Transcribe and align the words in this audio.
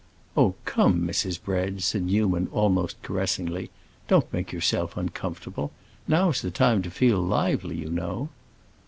"Oh, 0.35 0.55
come, 0.65 1.05
Mrs. 1.07 1.39
Bread," 1.39 1.83
said 1.83 2.01
Newman, 2.05 2.49
almost 2.51 2.99
caressingly, 3.03 3.69
"don't 4.07 4.33
make 4.33 4.51
yourself 4.51 4.97
uncomfortable. 4.97 5.71
Now's 6.07 6.41
the 6.41 6.49
time 6.49 6.81
to 6.81 6.89
feel 6.89 7.21
lively, 7.21 7.75
you 7.75 7.89
know." 7.91 8.29